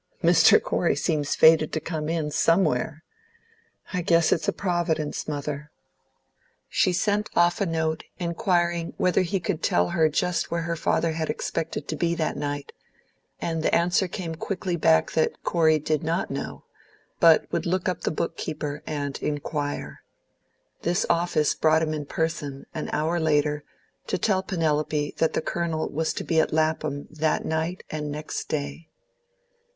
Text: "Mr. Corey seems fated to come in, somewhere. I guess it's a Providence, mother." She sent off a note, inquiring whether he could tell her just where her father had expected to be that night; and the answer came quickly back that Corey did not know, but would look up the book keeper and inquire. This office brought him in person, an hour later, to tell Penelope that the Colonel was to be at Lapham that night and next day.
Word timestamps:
"Mr. 0.23 0.59
Corey 0.59 0.95
seems 0.95 1.35
fated 1.35 1.71
to 1.71 1.79
come 1.79 2.09
in, 2.09 2.31
somewhere. 2.31 3.03
I 3.93 4.01
guess 4.01 4.31
it's 4.31 4.47
a 4.47 4.51
Providence, 4.51 5.27
mother." 5.27 5.69
She 6.67 6.91
sent 6.91 7.29
off 7.35 7.61
a 7.61 7.67
note, 7.67 8.05
inquiring 8.17 8.95
whether 8.97 9.21
he 9.21 9.39
could 9.39 9.61
tell 9.61 9.89
her 9.89 10.09
just 10.09 10.49
where 10.49 10.63
her 10.63 10.75
father 10.75 11.11
had 11.11 11.29
expected 11.29 11.87
to 11.87 11.95
be 11.95 12.15
that 12.15 12.35
night; 12.35 12.71
and 13.39 13.61
the 13.61 13.75
answer 13.75 14.07
came 14.07 14.33
quickly 14.33 14.75
back 14.75 15.11
that 15.11 15.43
Corey 15.43 15.77
did 15.77 16.01
not 16.03 16.31
know, 16.31 16.63
but 17.19 17.45
would 17.51 17.67
look 17.67 17.87
up 17.87 18.01
the 18.01 18.09
book 18.09 18.35
keeper 18.37 18.81
and 18.87 19.21
inquire. 19.21 20.01
This 20.81 21.05
office 21.11 21.53
brought 21.53 21.83
him 21.83 21.93
in 21.93 22.07
person, 22.07 22.65
an 22.73 22.89
hour 22.91 23.19
later, 23.19 23.63
to 24.07 24.17
tell 24.17 24.41
Penelope 24.41 25.13
that 25.19 25.33
the 25.33 25.43
Colonel 25.43 25.89
was 25.89 26.11
to 26.13 26.23
be 26.23 26.39
at 26.39 26.51
Lapham 26.51 27.07
that 27.11 27.45
night 27.45 27.83
and 27.91 28.11
next 28.11 28.45
day. 28.49 28.87